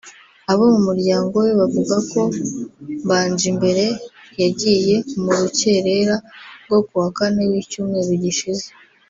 Abo 0.51 0.63
mu 0.73 0.79
muryango 0.87 1.33
we 1.45 1.51
buvuga 1.59 1.95
ko 2.11 2.21
Mbanjimbere 3.05 3.85
yagiye 4.41 4.95
mu 5.23 5.31
rukerera 5.39 6.15
rwo 6.65 6.79
ku 6.87 6.93
wa 7.01 7.09
Kane 7.17 7.43
w’icyumweru 7.51 8.11
gishize 8.25 8.67